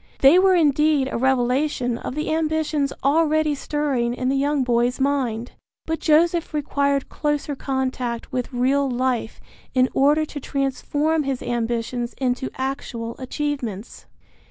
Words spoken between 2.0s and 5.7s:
the ambitions already stirring in the young boy's mind.